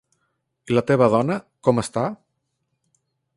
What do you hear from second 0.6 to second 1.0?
I la